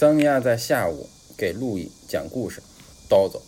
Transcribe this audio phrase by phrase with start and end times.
[0.00, 1.06] 桑尼亚在下午
[1.36, 2.62] 给路易讲故事，
[3.06, 3.42] 叨走。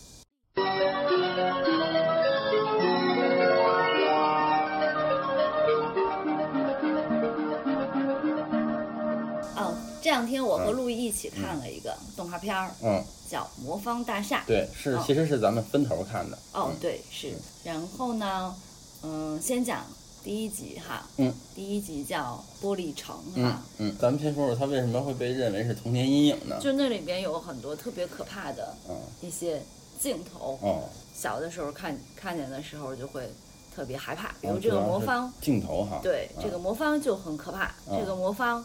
[9.57, 14.41] 哦，这两天我和路易一起看了一个动画片儿，嗯，叫《魔方大厦》。
[14.47, 16.37] 对，是哦其实是咱们分头看的。
[16.53, 17.33] 哦嗯，对，是。
[17.65, 18.55] 然后呢，
[19.03, 19.87] 嗯，先讲
[20.23, 21.03] 第一集哈。
[21.17, 21.33] 嗯。
[21.55, 26.59] 第一集叫《玻璃城》嗯哈，嗯，咱们先说说它为什么会被认为是童年阴影呢？
[26.61, 29.61] 就那里边有很多特别可怕的嗯一些
[29.99, 30.59] 镜头。
[30.63, 33.31] 哦，小的时候看看见的时候就会
[33.75, 36.01] 特别害怕，比哦如这个魔方，镜头哈。
[36.03, 37.75] 对，嗯这个魔方就很可怕。
[37.87, 38.65] 这个魔方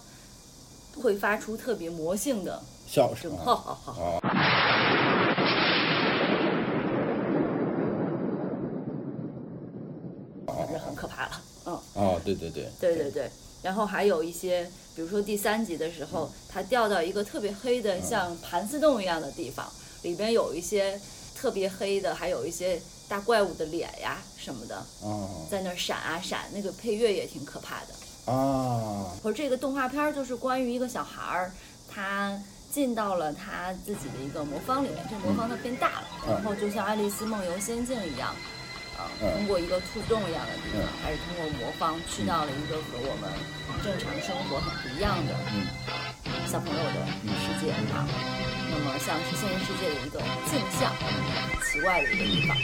[0.95, 3.38] 会发出特别魔性的笑声，声。
[3.45, 3.94] 哈哈哈。
[10.47, 11.41] 哦，反正很可怕了。
[11.69, 12.70] 嗯，哦，对对对。
[12.80, 13.30] 对对对。
[13.63, 19.67] 然后还有一些，比如说第三集的时候，他掉到一个特别黑的像盘丝洞一样的地方，
[20.03, 21.00] 里边有一些
[21.36, 28.31] 特别黑的，还有一些大怪物的脸呀什么的，哦在那儿闪啊闪，那个配乐也挺可怕的。
[28.31, 31.52] 啊，或者这个动画片儿就是关于一个小孩儿，
[31.89, 32.39] 他
[32.72, 38.36] 进到了他自己的一个魔方里面，这个魔方它变大了，嗯然后就像《爱丽丝梦游仙境》一样，
[39.20, 43.30] 通过一个触动一样的地方嗯，还是通过魔方去到了一个和我们
[43.84, 45.67] 正常生活很不一样的嗯
[46.45, 47.06] 小朋友的
[47.44, 48.08] 世界啊。
[48.70, 50.92] 那么像是现实世界的一个镜像，
[51.64, 52.56] 奇怪的一个地方。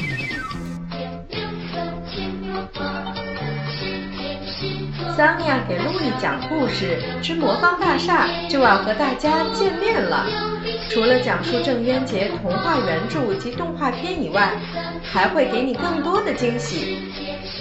[5.16, 10.53] 桑尼亚给路易讲故事之魔方大厦就要和大家见面了。
[10.94, 14.56] 除了讲述郑渊洁童话原著及动画片以外，
[15.02, 17.00] 还会给你更多的惊喜。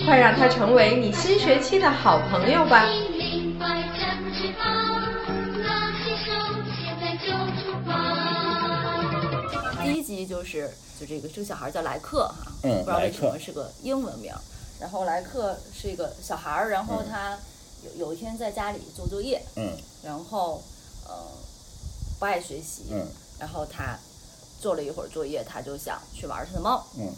[0.05, 2.87] 快让他成为你新学期的好朋友吧！
[9.83, 10.69] 第一集就是
[11.01, 14.31] 就这个这个小孩叫莱克哈，嗯不知道为什么是个英文名。
[14.79, 17.39] 然后莱克是一个小孩儿，然后他
[17.83, 19.73] 有有一天在家里做作业，嗯
[20.05, 20.63] 然后
[21.07, 21.15] 呃
[22.19, 23.07] 不爱学习，嗯
[23.43, 23.99] 然后他
[24.61, 27.13] 做了一会儿作业，他就想去玩他的猫，嗯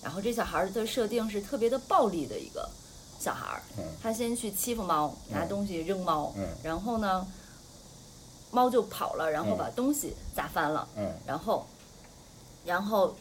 [0.00, 2.70] 然后这小孩儿的设定是特别的暴力的一个
[3.18, 7.26] 小孩儿，嗯他先去欺负猫，拿东西扔猫，嗯然后呢，
[8.52, 11.66] 猫就跑了，然后嗯把东西砸翻了，嗯，然后，
[12.64, 13.16] 然后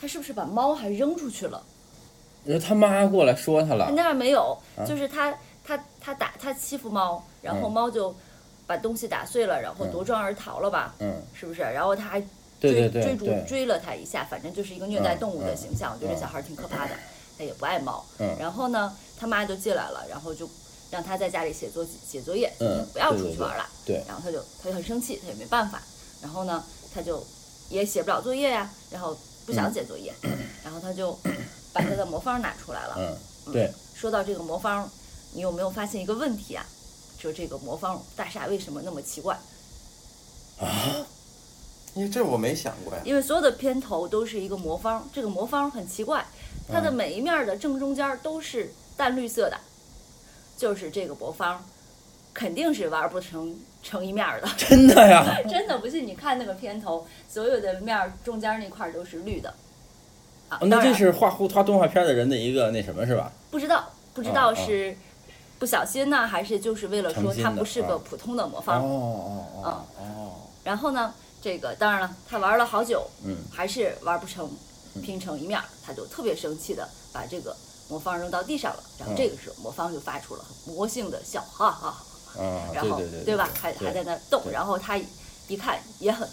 [0.00, 1.60] 他是不是把猫还扔出去了？
[2.44, 3.90] 然后他妈过来说他了。
[3.90, 8.14] 那儿没有，啊就是他他他打他欺负猫，然后嗯猫就
[8.68, 10.94] 把东西打碎了，然后嗯夺撞而逃了吧？
[11.00, 11.62] 嗯，是不是？
[11.62, 12.20] 然后他还
[12.60, 12.88] 追。
[12.90, 15.92] 追逐追了他一下，反正就是一个虐待嗯动物的嗯形象。
[15.94, 16.94] 我觉得这嗯小孩儿挺可怕的，
[17.38, 18.04] 他也不爱猫。
[18.18, 20.48] 嗯然后呢，他妈就进来了，然后就
[20.90, 23.66] 让他在家里写作写作业，嗯不要出去玩了。
[23.86, 25.80] 对然后他就他就很生气，他也没办法。
[26.20, 26.62] 然后呢，
[26.94, 27.24] 他就
[27.70, 30.12] 也写不了作业呀，然后不想写作业，
[30.62, 31.18] 然后他就
[31.72, 32.96] 把他的魔方拿出来了。
[32.98, 34.90] 嗯，对，说到这个魔方，
[35.32, 36.66] 你有没有发现一个问题啊？
[37.18, 39.38] 说这个魔方大厦为什么那么奇怪？
[40.60, 41.06] 啊
[41.94, 43.00] 因为这我没想过呀。
[43.04, 46.24] 因为所有的片头都是一个魔方，这个魔方很奇怪，
[46.70, 49.58] 它的嗯每一面的正中间都是淡绿色的，
[50.56, 51.64] 就是这个魔方
[52.32, 55.24] 肯定是玩不成成一面儿的， 真的呀？
[55.48, 59.52] 真的不信你看那个片头，所有的面儿中间那块儿都是绿的。
[60.48, 63.32] 啊，哦那这是画画动画片的人的一个那什么是吧？
[63.50, 64.96] 不知道不知道是
[65.58, 68.82] 不小心呢，还是就是为了说它不是个啊普通的魔哦方。
[68.82, 70.32] 哦哦哦，
[70.62, 74.48] 然后呢，这个当然了，他玩了好久，嗯还是玩不成，
[75.02, 77.56] 拼成一面儿，他就特别生气的把这个
[77.88, 78.82] 魔方扔到地上了。
[78.98, 82.04] 然后嗯这个时候，魔方就发出了魔性的笑，哈哈哈。
[82.42, 84.96] 啊，然后对对对吧，还还在那儿动，然后他
[85.48, 86.28] 一看也很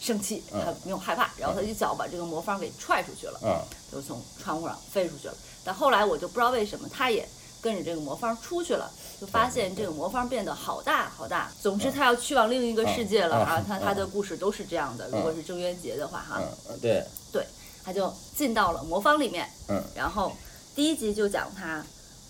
[0.00, 3.56] 生气，嗯他没有害怕，然后他一脚把这个魔方给踹出去了，嗯
[3.90, 5.34] 就从窗户上飞出去了。
[5.64, 7.26] 但后来我就不知道为什么，他也
[7.66, 8.88] 跟着这个魔方出去了，
[9.20, 11.50] 就发现这个魔方变得好大好大。
[11.60, 13.58] 总之，他要去往另一个世界了嗯啊！
[13.58, 15.08] 嗯他他的故事都是这样的。
[15.10, 16.40] 如果嗯是郑渊洁的话哈，
[16.80, 17.44] 对对
[17.84, 20.30] 他就进到了魔方里面，嗯然后
[20.76, 21.84] 第一集就讲他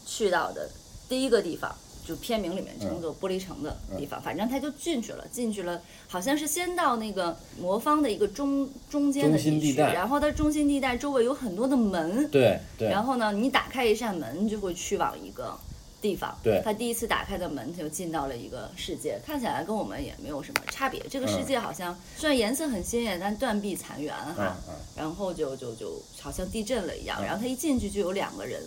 [0.06, 0.70] 去到的
[1.06, 15.58] 第一个地方，就片名里面称作玻璃城的地方，反正他就进去了，进去了，好像是先到那个魔方的一个中中间的地区，中心地带然后它中心地带周围有很多的门，对对，然后呢，你打开一扇门就会去往一个
[16.00, 16.36] 地方。
[16.42, 21.02] 对他第一次打开的门，他就进到了一个世界，看起来跟我们也没有什么差别。
[21.10, 24.56] 这个世界好像虽然颜色很鲜艳，但断壁残垣哈。
[24.94, 28.62] 然后就就就好像地震了一样，嗯然后他一进去就有两个人，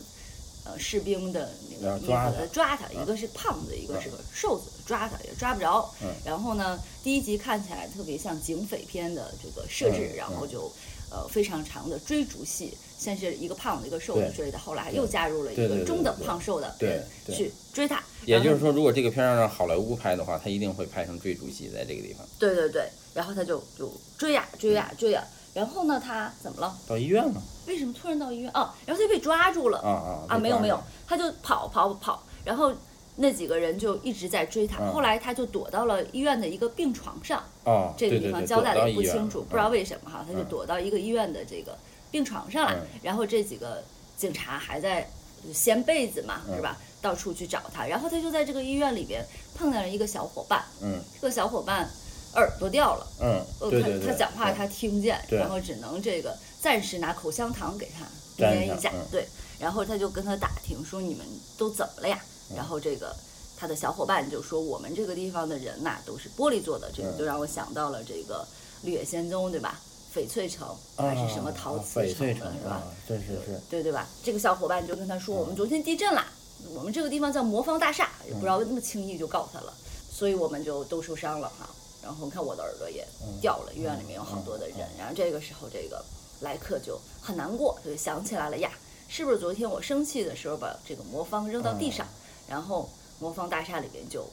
[0.69, 5.89] 呃士兵的那个衣服要抓他呃抓他，一个是胖子，一个是个瘦子，抓他也抓不着。
[6.01, 10.71] 嗯然后呢，第一集看起来特别像警匪片的这个设置，嗯然后就
[11.11, 18.03] 呃非常长的追逐戏，先是一个胖子一个瘦子对追的，后来又加入了一个中等胖瘦的对人去追他。
[18.25, 25.23] 也就是说，如果这个片儿让好莱坞拍的话，他一定会拍成追逐戏，在这个地方对对对，然后他就就追呀追呀追呀，
[25.53, 26.77] 然后呢，他怎么了？
[26.88, 28.51] 到医院了为什么突然到医院？
[28.53, 29.79] 哦，然后他就被抓住了。
[29.79, 32.73] 啊啊啊，没有没有，他就跑跑跑，然后
[33.21, 41.77] 那几个人就一直在追他，嗯后来他就躲到了医院的一个病床上，抓哦，这个地方交代的也不清楚，不知道嗯为什么哈，他就嗯躲到一个医院的这个
[42.10, 43.83] 病床上了，嗯然后这几个
[44.16, 45.10] 警察还在
[45.54, 46.77] 掀被子嘛，嗯是吧？
[47.01, 49.25] 到处去找他，然后他就在这个医院里边
[49.56, 51.89] 碰见了一个小伙伴，嗯这个小伙伴
[52.36, 53.07] 耳朵掉了。
[53.21, 58.06] 嗯，呃，对对对，他他讲话对他听见，对然后只能这个暂时拿口香糖给他
[58.38, 59.27] 粘捏一下，嗯对，
[59.60, 61.25] 然后他就跟他打听说你们
[61.57, 62.21] 都怎么了呀？
[62.51, 63.16] 嗯然后这个
[63.57, 68.46] 他的小伙伴就说我们这个地方的人呐、都是玻璃做的，这个嗯就让我想到了这个
[68.86, 69.80] 《绿野仙踪》，对吧？
[70.16, 70.68] 翡翠城
[70.98, 72.50] 还是什么陶啊瓷翡翠的是吧？
[72.60, 74.07] 城啊，真是是，对对吧？
[74.24, 76.25] 这个小伙伴就跟他说，我们昨天地震啦，
[76.74, 79.72] 我们这个地方叫魔方大厦，也不知道那么轻易就告他了，
[80.12, 81.69] 所以我们就都受伤了哈。
[82.02, 83.07] 然后看我的耳朵也
[83.40, 84.78] 掉了，医院里面有好多的人。
[84.98, 86.04] 然后这个时候，这个
[86.40, 88.72] 莱克就很难过，就想起来了呀，
[89.07, 92.07] 是不是昨天我生气的时候把这个魔方扔到地上，
[92.50, 94.28] 然后魔方大厦里边就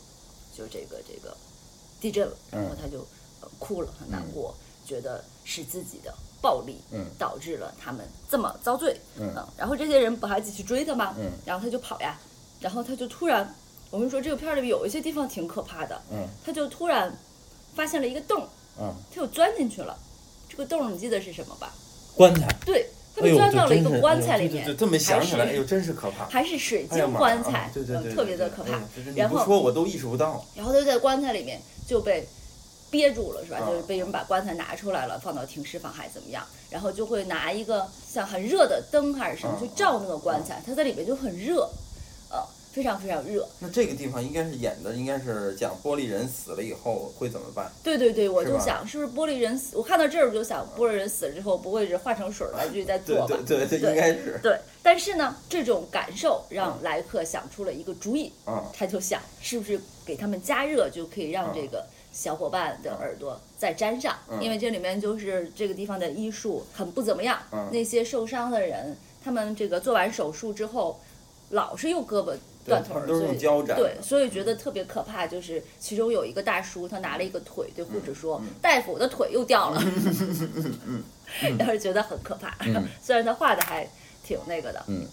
[0.56, 1.36] 就这个这个
[2.00, 3.06] 地震了，然后他就
[3.42, 4.54] 呃哭了，很难过，
[4.86, 8.98] 觉得是自己的暴力嗯导致了他们这么遭罪。
[9.18, 11.14] 嗯然后这些人不还继续追他吗？
[11.18, 12.18] 嗯然后他就跑呀，
[12.60, 13.54] 然后他就突然，
[13.90, 17.14] 我们说这个片儿里面有一些地方挺可怕的，嗯他就突然
[17.74, 18.48] 发现了一个洞，
[18.80, 19.98] 嗯，他就钻进去了。
[20.48, 21.74] 这个洞你记得是什么吧？
[22.14, 22.88] 棺材，对，
[23.22, 26.26] 钻到了一个棺材里面，对对对，这么想起来，哎呦，真是可怕。
[26.26, 28.78] 还是水晶棺啊材，对对对，嗯特别的可怕。
[28.96, 30.44] 你然后不说我都意识不到。
[30.54, 32.26] 然后他就在棺材里面就被
[32.90, 33.58] 憋住了，是吧？
[33.58, 36.44] 啊就是被人把棺材拿出来了，放到停尸房还是怎么样？
[36.70, 41.70] 然后就会拿一个像很热的灯还是什么啊去照那个棺材，它在里面就很热，呃，
[42.76, 43.48] 非常非常热。
[43.58, 47.72] 那这个地方应该是演的，应该是讲玻璃人死了以后会怎么办？
[47.82, 49.78] 对对对，我就想是不是玻璃人死？
[49.78, 53.56] 我看到这儿我就想，玻璃人死了之后不会是化成水儿来继续再对做吧对？
[53.56, 61.82] 对对，对应该是对，但是呢，这种感受让莱克想出了一个主意，嗯，他就想是不是给他们加热就可以让嗯这个
[62.12, 68.94] 小伙伴的耳朵再粘上，嗯因为这里面就是这个地方的医术很不怎么样，嗯那些受伤的人，
[69.24, 71.00] 他们这个做完手术之后，
[71.48, 72.36] 老是又胳膊
[72.66, 73.26] 断腿都是
[73.76, 75.26] 对，所以觉得特别可怕。
[75.26, 79.82] 就是其中有一个大叔，他拿了一个腿对护士说：“嗯大夫，我的腿又掉了。”
[81.58, 82.56] 然后觉得很可怕。
[83.02, 83.88] 虽然他画的还
[84.24, 85.06] 挺那个的，嗯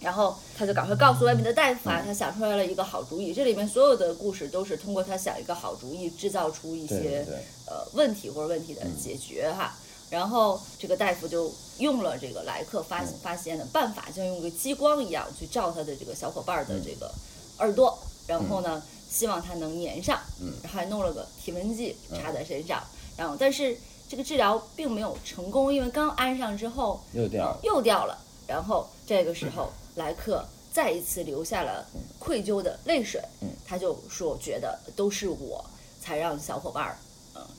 [0.00, 3.32] 然后他就赶快告诉外面的大夫啊，他想出来了一个好主意。
[3.32, 7.24] 这里面所有的故事都是通过他想一个好主意，制造出一些
[7.66, 9.74] 呃问题或者问题的解决哈。
[10.10, 17.12] 然后这个大夫就用了这个莱克发发现的办法，就像用个激光一样去照他的这个小伙伴的这个
[17.58, 20.20] 耳朵，然后呢，希望他能粘上，
[20.62, 22.82] 然后还弄了个体温计插在身上，
[23.16, 23.76] 然后但是
[24.08, 27.60] 这个治疗并没有成功，因为刚安上之后又掉了。
[27.62, 28.18] 又掉了。
[28.46, 31.86] 然后这个时候，莱克再一次流下了
[32.18, 33.20] 愧疚的泪水。
[33.40, 35.64] 嗯他就说：“觉得都是我
[35.98, 36.96] 才让小伙伴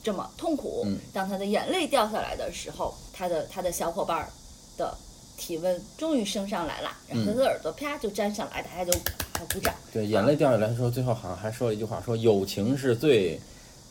[0.02, 0.82] 这么痛苦。
[0.86, 4.28] 嗯当他的眼泪掉下来的时候，他的他的小伙伴儿
[4.76, 4.96] 的
[5.36, 8.98] 体温终于升上来了，然后他的耳朵啪就粘上来，大家就
[9.38, 9.74] 好鼓掌。
[9.92, 13.40] 对，眼泪掉下来的时候，最后好像还说了一句话，说友情是最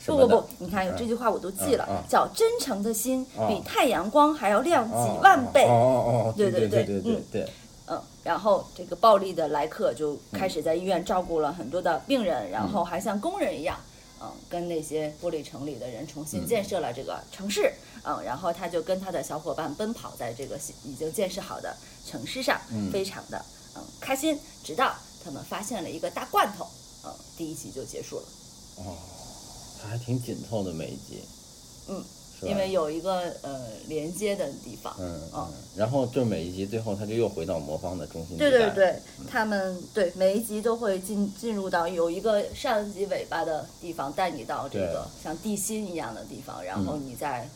[0.05, 5.65] 不不不，你看有这句话我都记了，叫真诚的心哦比太阳光还要亮几哦万倍。
[5.65, 7.49] 哦哦哦，对对对对对嗯对，
[7.87, 13.79] 嗯，然后这个暴力的莱克就开始在医院照顾了很多的病人，然后还像工人一样，
[14.21, 22.59] 嗯，跟那些玻璃城里的人重新建设了这个城市，嗯，然后他就跟他的小伙伴奔跑在这个已经建设好的城市上，
[22.91, 23.43] 非常的
[23.75, 26.67] 嗯开心，直到他们发现了一个大罐头，
[27.03, 28.25] 嗯，第一集就结束了。
[29.81, 31.23] 它还挺紧凑的每一集。
[31.87, 32.03] 嗯，
[32.41, 38.51] 因为有一个呃连接的地方，嗯哦嗯，然后就每一集最后他就又回到魔方的中心对。
[38.51, 38.95] 对对，
[39.29, 47.49] 他们对每一集都会进进入到有一个上一集尾巴的地方，带你到这个像地心一样的地方，然后你再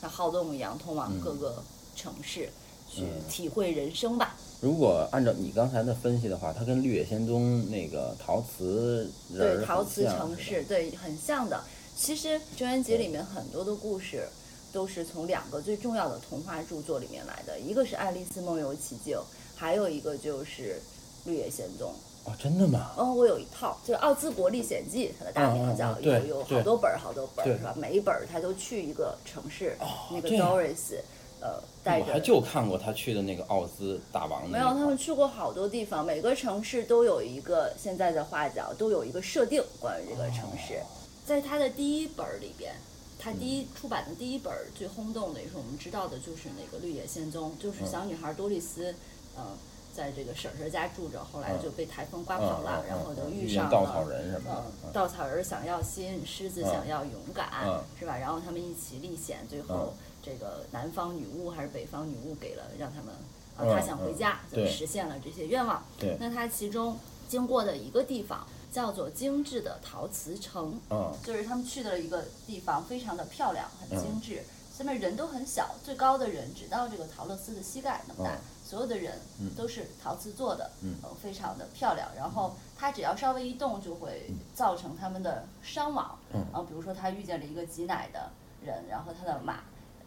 [0.00, 1.62] 像好动一样通往各个
[1.94, 2.48] 城市
[2.88, 3.22] 去嗯。
[3.28, 4.36] 体会人生吧。
[4.60, 11.60] 如果按照你刚才的分析的话，它跟《绿野仙踪》那个陶瓷人对，陶瓷城市，对，很像的。
[11.96, 14.28] 其实郑渊洁里面很多的故事
[14.70, 19.16] 都是从两个最重要的童话著作里面来的，一个是《爱丽丝梦游奇境》，
[19.56, 20.80] 还有一个就是
[21.24, 21.94] 绿野仙踪。
[22.24, 22.90] 哦，真的吗？
[22.98, 27.74] 哦，我有一套，就是《奥兹国历险记》，它的大名叫，有有好多本儿，好多本儿是吧？
[27.78, 29.78] 每一本儿它都去一个城市，
[30.10, 30.98] 那个 Doris，
[31.40, 40.82] 呃，带着我还就看过他去的那个奥兹大王没有，他们去过好多地方，每个城市都有一个现在的画角，都有一个设定关于这个城市。
[41.26, 42.72] 在他的第一本儿里边，
[43.18, 48.94] 他第一出版的第一本儿最轰动的，也是我们知道的，就是那个《绿野仙踪》，就是小女孩多丽丝，
[49.36, 49.44] 嗯、
[49.92, 57.82] 在这个婶婶家住着，后来就被台风刮跑了，然后就嗯遇上了稻草人什么的稻草人想要心，狮子想要勇敢，嗯。
[57.98, 58.16] 是吧？
[58.16, 63.12] 然后他们一起历险，最后这个南方女巫还是北方女巫给了让他们
[63.56, 65.82] 啊，嗯他想回家，就实现了这些愿望。
[65.98, 66.16] 对。
[66.20, 66.96] 那他其中
[67.28, 71.12] 经过的一个地方叫做精致的陶瓷城，嗯。
[71.24, 74.42] 就是他们去的一个地方，非常的漂亮，很精致。
[74.76, 78.40] 下面人都很小，最高的人只到这个陶乐斯的膝盖那么大，嗯。
[78.62, 79.18] 所有的人
[79.56, 80.96] 都是陶瓷做的，嗯。
[81.02, 82.08] 呃，非常的漂亮。
[82.14, 86.18] 然后他只要稍微一动，就会造成他们的伤亡。
[86.34, 86.44] 嗯。
[86.68, 88.30] 比如说他遇见了一个挤奶的
[88.62, 89.60] 人，然后他的马，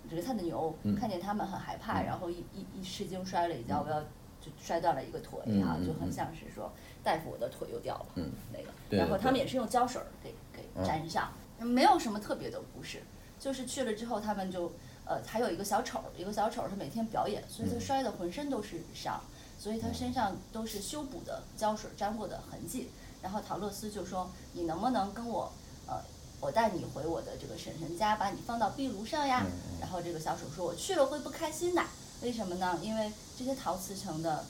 [0.07, 0.95] 就是他的牛，嗯。
[0.95, 3.99] 看见他们很害怕，然后一一一吃惊摔了一跤，我要
[4.39, 6.71] 就摔断了一个腿啊，就很像是说
[7.03, 8.69] 大夫我的腿又掉了，嗯那个。
[8.89, 13.03] 对然后他们也是用胶水儿给给粘上，没有什么特别的故事，
[13.39, 14.71] 就是去了之后他们就
[15.05, 19.21] 呃还有一个小丑儿，一个小丑儿他每天表演，所以他摔得浑身都是伤，
[19.59, 22.89] 所以他身上都是修补的胶水粘过的痕迹。
[23.21, 25.51] 然后陶乐斯就说：“你能不能跟我
[25.85, 26.01] 呃，
[26.39, 29.45] 我带你回我的这个婶婶家，把你放到壁炉上呀？”
[29.81, 31.83] 然后这个小丑说：“我去了会不开心的，
[32.21, 32.79] 为什么呢？
[32.81, 34.45] 因为这些陶瓷城的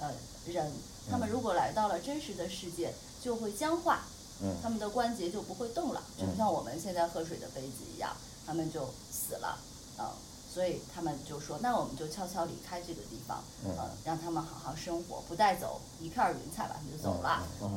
[0.00, 0.12] 呃
[0.46, 0.70] 人，
[1.10, 4.02] 他们如果来到了真实的世界，就会僵化，
[4.42, 4.54] 嗯。
[4.62, 6.36] 他们的关节就不会动了，就嗯。
[6.36, 9.58] 像我们现在喝水的杯子一样，他们就死了，
[9.98, 10.06] 嗯，
[10.52, 13.70] 所以他们就说，那我们就悄悄离开这个地方，嗯。
[13.76, 17.42] 呃让他们好好生活，不带走一片儿云彩吧，他们就走了。
[17.60, 17.70] 哦，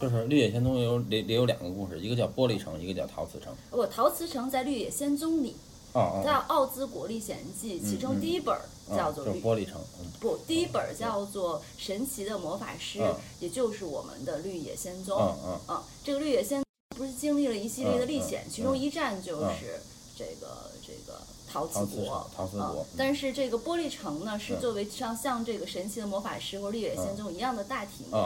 [0.00, 3.54] 就是《绿野仙踪》有里里有两个故事，一个叫玻璃城，一个叫陶瓷城。
[3.70, 5.56] 我陶瓷城在《绿野仙踪》里
[5.94, 8.20] 哦叫《哦，奥兹国历险记》，其中嗯。
[8.20, 8.56] 第一本
[8.94, 9.80] 叫做绿就是玻璃城。
[9.98, 10.06] 嗯。
[10.20, 13.14] 不，第一本儿叫做《神奇的魔法师》嗯。
[13.40, 15.18] 也就是我们的《绿野仙踪》。
[15.22, 15.74] 嗯嗯。
[15.74, 16.62] 啊，这个绿野仙
[16.96, 19.80] 不是经历了一系列的历嗯险，嗯其中一站就是
[20.16, 21.20] 这个这个
[21.50, 22.82] 陶瓷国，陶瓷啊国。
[22.82, 22.86] 嗯。
[22.96, 24.60] 但是这个玻璃城呢，是嗯。
[24.60, 28.16] 作为像像这个神奇的魔法师或绿野仙踪一样的大题目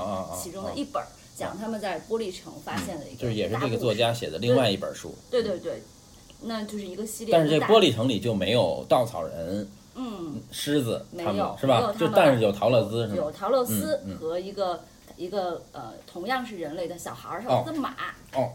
[0.42, 1.06] 其中的啊一本儿，
[1.36, 5.14] 讲他们在玻璃城发现的一个就是也是这个作家写的另外一本书。
[5.30, 5.82] 对对对，
[6.40, 10.40] 那就是一个系列但是这玻璃城里就没有稻草人、嗯。
[10.52, 11.92] 狮子他没有是吧？
[11.98, 13.08] 就但是有陶乐兹？
[13.16, 14.82] 有陶乐斯嗯嗯和一个、
[15.16, 17.90] 一个呃同样是人类的小孩儿，还哦有个马。
[18.34, 18.52] 哦，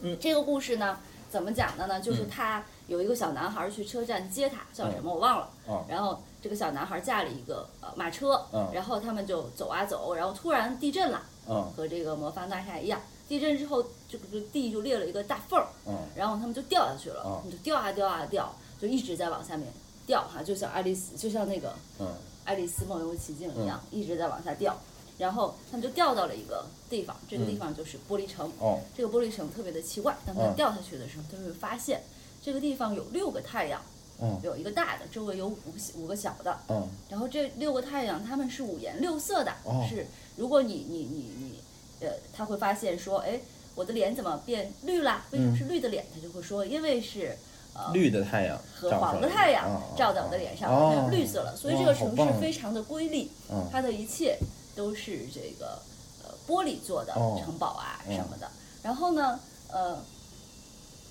[0.00, 2.00] 嗯这个故事呢，怎么讲的呢？
[2.00, 5.48] 就是嗯他有一个小男孩儿去车站接他，叫什么我忘了。
[5.66, 12.98] 哦然后这个小男孩儿驾了一个呃马车，嗯然后他们就走啊走，然后突然地震了，嗯和这个魔方大厦一样。
[13.28, 19.66] 地震之后，这个这地就裂了一个大缝儿，嗯然后他们就掉下去了，你就掉啊掉啊掉，就一直在往下面
[20.06, 22.14] 掉哈，就像爱丽丝，就像那个嗯
[22.44, 24.76] 爱丽丝梦游奇境一样，一直在往下掉。
[25.18, 28.52] 然后他们就掉到了一个地方，这个地方就是玻璃城。
[28.58, 32.02] 哦这个玻璃城特别的奇怪，当他嗯掉下去的时候，他会发现
[32.42, 33.80] 这个地方有六个太阳，
[34.20, 36.58] 嗯有一个大的，周围有五个小五个小的。
[36.68, 40.06] 嗯然后这六个太阳它们是五颜六色的，哦是
[40.36, 41.55] 如果你你你你，
[42.00, 43.40] 呃，他会发现说，哎，
[43.74, 45.24] 我的脸怎么变绿啦？
[45.30, 46.04] 为什么是绿的脸？
[46.14, 47.36] 他就会说，因为是
[47.74, 51.56] 呃绿的太阳和黄的太阳哦照在我的脸上，哦它就绿色了。
[51.56, 54.38] 所以这个城市非常的瑰丽，嗯它的一切
[54.74, 55.78] 都是这个
[56.24, 58.50] 呃玻璃做的哦城堡啊嗯什么的。
[58.82, 59.38] 然后呢，
[59.70, 60.02] 呃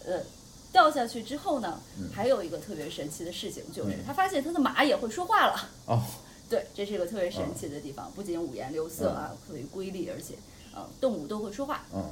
[0.06, 0.22] 呃。
[0.72, 1.80] 掉下去之后呢，
[2.13, 5.70] 还有一个特别神奇的事情，就是嗯他发现他的马也会说话了。
[5.86, 6.04] 哦
[6.50, 10.34] 对，这是一个特别神奇的地方，不仅五颜六色啊，特别瑰丽，而且，
[10.75, 11.82] 呃，动物都会说话。
[11.94, 12.03] 嗯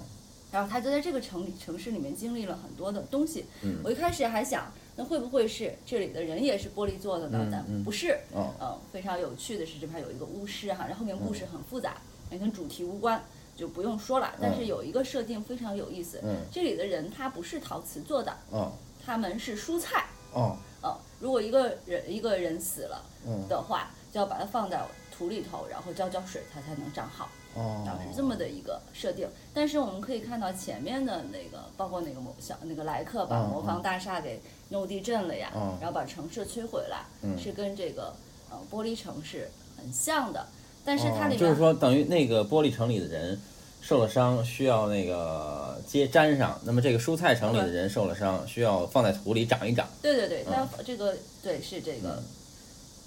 [0.53, 3.43] 然后他就在这个城里城市里面经历了很多的东西。
[3.63, 7.39] 嗯我一开始还想，那会不会是这里的人也是玻璃做的呢？
[7.41, 8.20] 嗯但嗯不是。
[8.34, 11.98] 哦嗯，非常有趣的是，这边有一个巫师哈，然后后面故事很复杂，
[12.29, 13.20] 也跟主题无关，
[13.58, 14.32] 就不用说了。
[14.39, 18.72] 但是有一个设定非常有意思，嗯这里的人他不是陶瓷做的，嗯
[19.03, 20.05] 他们是蔬菜。
[20.34, 24.79] 哦嗯，如果一个人一个人死了嗯的话，就要把它放在
[25.12, 27.27] 土里头，然后浇浇水，它才能长好。
[27.56, 29.28] 哦然后是这么的一个设定。
[29.54, 38.14] 但是我们可以看到前面的那个，包括那个魔小那个莱克把嗯魔方大厦给弄地震了呀，嗯然后把城市摧毁了，嗯是跟这个
[38.50, 40.46] 呃玻璃城市很像的。
[40.86, 43.40] 但是它里面、哦就是说，等于那个玻璃城里的人
[43.82, 49.88] 受了伤，需要那个接粘上；那么这个蔬菜城里的人受了伤，需要放在土里长一长。
[50.02, 52.22] 对对对，它嗯这个对是这个、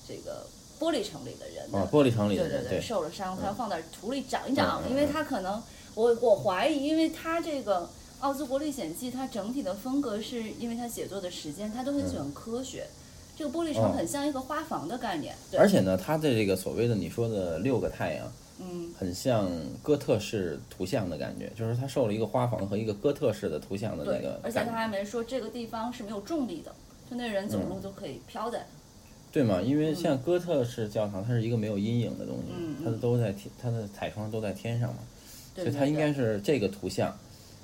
[0.08, 0.46] 这个
[0.78, 1.78] 玻璃城里的人的。
[1.78, 5.62] 哦，玻璃城里的人对对，对，受了伤，他要放在土里长一长，因为他可能，
[5.94, 7.80] 我我怀疑，因为他这个
[8.20, 12.86] 《奥兹国历险记》，它整体的风格是因为他写作的时间，他都很喜欢科学。
[13.38, 15.60] 这个玻璃城哦很像一个花房的概念，对。
[15.60, 19.46] 而且呢，它的这个所谓的你说的六个太阳，嗯，很像
[19.82, 26.74] 哥特式图像的感觉，就是它受了一个花房和一个哥特式的图像的那个，而且，他还没说这个地方是没有重力的，
[27.10, 27.68] 就那人走嗯。
[27.68, 28.66] 路都可以飘在。
[29.36, 29.60] 对嘛？
[29.60, 35.00] 因为像哥特式教堂，它是一个没有阴影的东西，它的都在天，它的彩窗都在天上嘛，
[35.54, 37.14] 对所以它应该是这个图像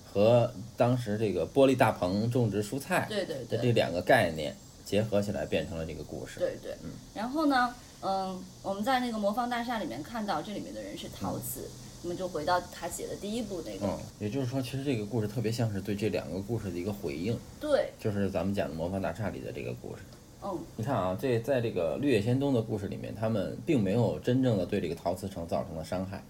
[0.05, 3.09] 和当时这个玻璃大棚种植蔬菜
[3.49, 6.41] 的这两个概念结合起来，变成了这个故事。
[6.41, 6.76] 对对，
[7.14, 11.67] 然后呢，嗯，我们在那个魔方大厦里面看到这里面的人是陶瓷，
[12.02, 20.02] 我们就回到他写的第一部那个，嗯，也就是说，其实这个故事特别像是对这两个故事的一个回应，对，就是咱们讲的《魔方大厦》里的这个故事。
[20.44, 26.22] 嗯，你看啊，这在这个绿野仙踪的故事里面，他们并没有真正的对这个陶瓷城造成了伤害，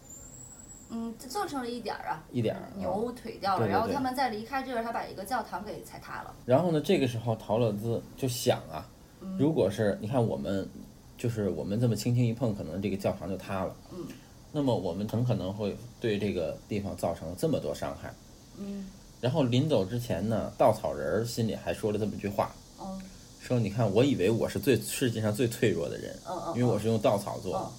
[0.90, 6.35] 嗯，这造成了一点儿啊，一点儿啊牛腿掉了，对对对然后他们在离开这儿，他把一个教堂给踩塌了。
[6.45, 8.87] 然后呢，这个时候陶乐兹就想啊，
[9.21, 10.69] 嗯如果是你看我们，
[11.16, 13.75] 就是我们这么轻轻一碰，可能这个教堂就塌了。
[13.92, 14.07] 嗯。
[14.54, 18.12] 那么我们很可能会对这个地方造成这么多伤害。
[18.59, 18.87] 嗯
[19.19, 23.00] 然后临走之前呢，稻草人儿心里还说了这么一句话，嗯
[23.47, 27.59] 说你看，我以为我是最世界上最脆弱的人，嗯嗯，因为我是用稻草做的。
[27.59, 27.71] 嗯，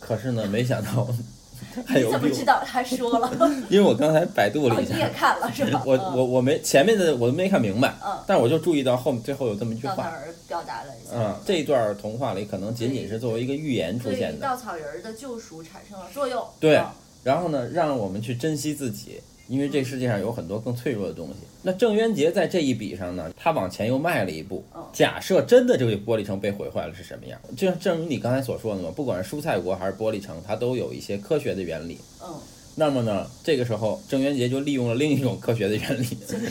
[0.00, 1.06] 可是呢，没想到
[1.86, 3.30] 还有你怎么，知道他说了？
[3.70, 5.82] 因为我刚才百度哦了一下，你也看了是吧？
[5.86, 16.44] 我嗯我我没前面的我都没看明白，嗯，但是我就注意到后面最后有这么一句话，稻草人表达了一下，嗯，这一段童话里可能仅仅是作为一个寓言出现的，稻草人儿的救赎产生了作用。
[16.58, 16.86] 对嗯
[17.22, 21.34] 然后呢，让我们去珍惜自己，因为这世界上有很多更脆弱的东西。
[21.62, 24.84] 那郑渊洁在这一笔上呢，他往前又迈了一步嗯。
[24.92, 27.40] 假设真的这个玻璃城被毁坏了是什么样？
[27.56, 31.98] 就像正如你刚才所说的嘛，不管是蔬菜国还是玻璃城，它都有一些科学的原理。
[32.22, 32.28] 嗯，
[32.74, 36.06] 那么呢，这个时候郑渊洁就利用了另一种科学的原理，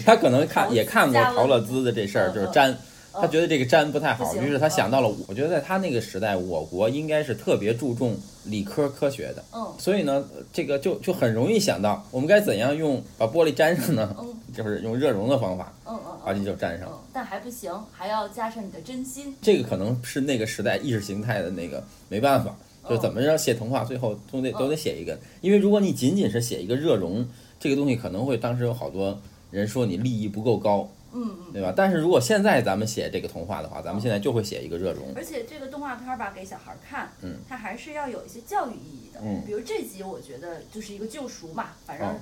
[0.05, 2.77] 他可能看也看过陶乐兹的这事儿，嗯就是粘。
[3.13, 5.15] 他觉得这个粘不太好，于是他想到了我。
[5.27, 14.15] 我觉得在他那个时代，我国应该是特别注重理科科学的，嗯所以呢，这个就就很容易想到我们该怎样用把玻璃粘上呢？
[14.19, 16.89] 嗯 就是用热熔的方法嗯嗯把这嗯就粘上。
[16.91, 19.33] 嗯，但还不行，还要加上你的真心。
[19.41, 22.53] 这个可能是那个时代意识形态的那个没办法，
[22.89, 27.25] 就怎么着写童话，最后都得嗯都得写一个，因为如果你仅仅是写一个热熔，
[27.61, 29.17] 这个东西可能会当时有好多
[29.51, 31.53] 人说你利益不够高，嗯嗯。
[31.53, 31.73] 对吧？
[31.75, 35.13] 但是如果现在咱们写这个童话的话，咱们现在就会写一个热熔。
[35.15, 39.19] 而且这个动画片儿吧，给小孩儿看，嗯，它还是要有一些教育意义的。
[39.23, 42.15] 嗯比如这集，我觉得就是一个救赎嘛，反正哦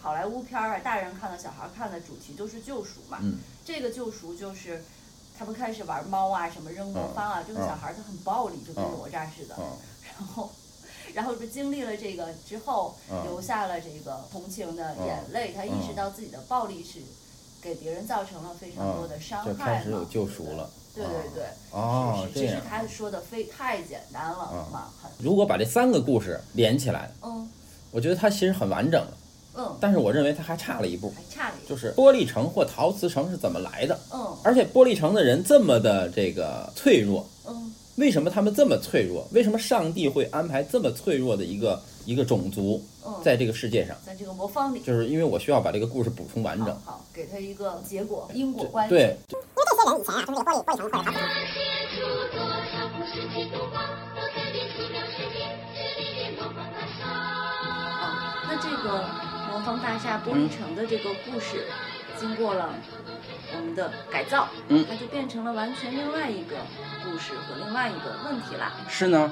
[0.00, 3.18] 好莱坞片儿啊，大人看的、小孩儿看的主题都是救赎嘛。
[3.22, 4.82] 嗯，这个救赎就是
[5.38, 9.54] 他们开始玩猫啊，什么扔魔方啊，这个嗯小孩儿他很暴力，就跟嗯哪吒似的。
[9.58, 9.64] 嗯
[10.18, 10.50] 然后，
[11.14, 17.00] 然后就经历了这个之后，嗯流下了这个同情的眼泪，他意识到自己的暴力是
[17.62, 19.78] 给别人造成了非常多的伤害。
[19.78, 20.68] 开始有救赎了。
[20.94, 21.44] 对对对。
[21.70, 22.60] 哦，是是，这样。
[22.68, 27.48] 他说的非太简单了嗯嘛，很如果把这三个故事连起来，嗯
[27.92, 29.12] 我觉得它其实很完整了，
[29.56, 39.26] 嗯，但是我认为它还差了一步，还差了一步，就是玻璃城或陶瓷城是怎么来的，嗯而且玻璃城的人这么的这个脆弱，嗯为什么他们这么脆弱？
[39.32, 43.96] 为什么上帝会安排这么脆弱的一个一个种族嗯，在这个世界上？
[44.04, 47.04] 在这个魔方里，就是因为我需要把这个故事补充完整好。
[47.12, 49.16] 给他一个结果因果关系，对，
[57.02, 59.04] 啊，那这个
[59.50, 61.66] 魔方大厦玻璃城的这个故事，
[62.18, 62.74] 经过了
[63.54, 66.56] 我们的改造，嗯它就变成了完全另外一个
[67.04, 68.72] 故事和另外一个问题啦。
[68.88, 69.30] 是呢。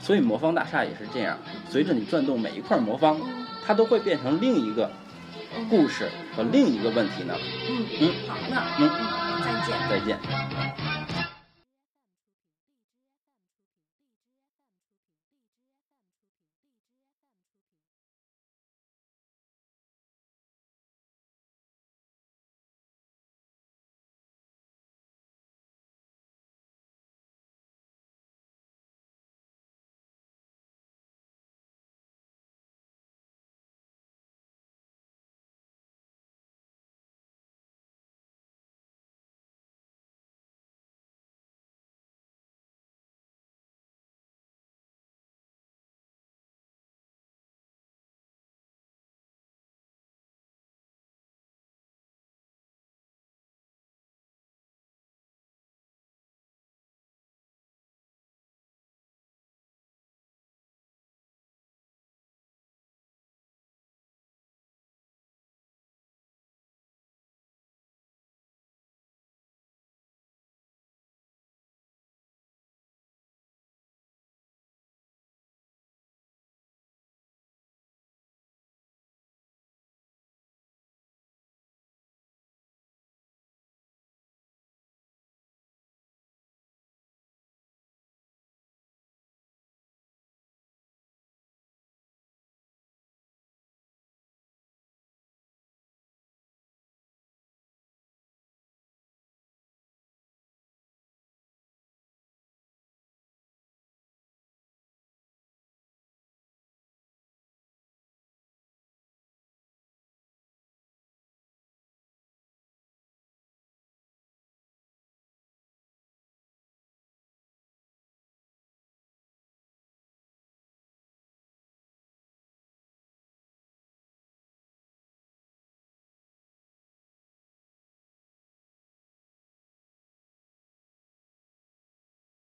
[0.00, 1.38] 所以魔方大厦也是这样，
[1.70, 4.90] 随着你转动每一块魔方，嗯它都会变成另一个
[5.56, 7.34] 嗯故事和另一个问题呢。
[7.68, 9.88] 嗯嗯好，那嗯嗯再见。
[9.88, 10.91] 再见。